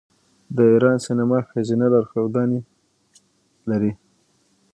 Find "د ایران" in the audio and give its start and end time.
0.55-0.97